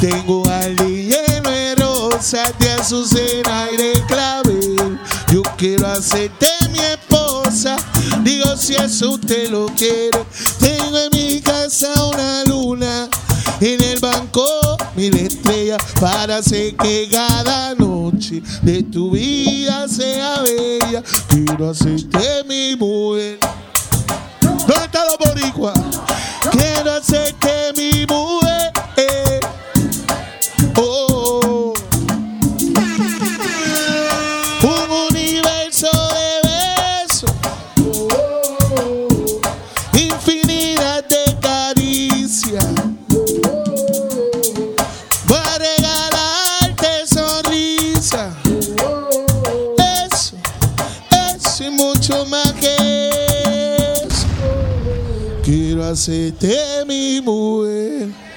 Tengo 0.00 0.42
al 0.48 0.76
lleno 0.76 1.50
de 1.50 1.74
rosas, 1.74 2.58
de 2.58 2.72
azucena 2.72 3.68
y 3.70 3.76
de 3.76 3.92
clavel. 4.06 4.98
Yo 5.30 5.42
quiero 5.58 5.88
hacerte 5.88 6.46
mi 6.72 6.78
esposa. 6.78 7.76
Digo 8.22 8.56
si 8.56 8.76
eso 8.76 9.10
usted 9.10 9.50
lo 9.50 9.66
quiere. 9.66 10.24
Tengo 10.58 10.98
en 10.98 11.10
mi 11.12 11.40
casa 11.42 11.92
una 12.06 12.44
luna. 12.44 13.10
En 13.60 13.82
el 13.82 14.00
banco 14.00 14.42
mil 14.96 15.14
estrellas 15.18 15.78
para 16.00 16.38
hacer 16.38 16.76
que 16.76 17.06
cada 17.10 17.74
noche 17.74 18.42
de 18.62 18.82
tu 18.82 19.10
vida 19.10 19.86
sea 19.86 20.40
bella. 20.40 21.02
Quiero 21.28 21.68
hacerte 21.68 22.42
mi 22.48 22.74
mujer. 22.74 23.38
¿Dónde 24.40 24.84
está 24.84 25.04
la 25.04 25.16
boricua? 25.18 25.74
Quiero 26.52 26.90
hacerte 26.90 27.74
mi 27.76 28.06
mujer. 28.06 28.49
y 51.60 51.70
mucho 51.70 52.24
más 52.26 52.52
que 52.54 53.10
eso. 54.06 54.26
Quiero 55.44 55.84
hacerte 55.84 56.56
mi 56.86 57.20
mujer. 57.20 58.29